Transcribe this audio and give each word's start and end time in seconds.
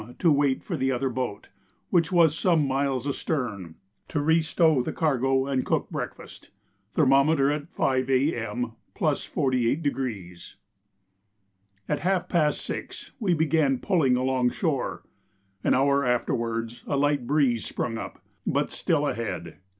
to 0.17 0.31
wait 0.31 0.63
for 0.63 0.75
the 0.75 0.91
other 0.91 1.09
boat, 1.09 1.49
which 1.91 2.11
was 2.11 2.35
some 2.35 2.67
miles 2.67 3.05
astern, 3.07 3.75
to 4.07 4.19
re 4.19 4.41
stow 4.41 4.81
the 4.81 4.91
cargo 4.91 5.45
and 5.45 5.63
cook 5.63 5.91
breakfast. 5.91 6.49
Thermometer 6.95 7.51
at 7.51 7.67
5 7.69 8.09
A.M. 8.09 8.71
+48°. 8.95 10.55
At 11.87 11.99
half 11.99 12.27
past 12.27 12.61
6 12.61 13.11
we 13.19 13.35
began 13.35 13.77
pulling 13.77 14.15
along 14.15 14.49
shore. 14.49 15.03
An 15.63 15.75
hour 15.75 16.03
afterwards 16.03 16.83
a 16.87 16.97
light 16.97 17.27
breeze 17.27 17.63
sprung 17.67 17.99
up, 17.99 18.25
but 18.47 18.71
still 18.71 19.05
ahead. 19.07 19.59